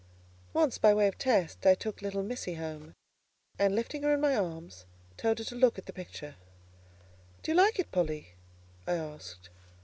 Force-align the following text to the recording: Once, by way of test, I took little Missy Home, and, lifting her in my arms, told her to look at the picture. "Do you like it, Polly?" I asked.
Once, 0.51 0.79
by 0.79 0.95
way 0.95 1.07
of 1.07 1.15
test, 1.19 1.63
I 1.67 1.75
took 1.75 2.01
little 2.01 2.23
Missy 2.23 2.55
Home, 2.55 2.95
and, 3.59 3.75
lifting 3.75 4.01
her 4.01 4.11
in 4.15 4.19
my 4.19 4.35
arms, 4.35 4.87
told 5.15 5.37
her 5.37 5.43
to 5.43 5.55
look 5.55 5.77
at 5.77 5.85
the 5.85 5.93
picture. 5.93 6.37
"Do 7.43 7.51
you 7.51 7.55
like 7.55 7.77
it, 7.77 7.91
Polly?" 7.91 8.29
I 8.87 8.93
asked. 8.95 9.51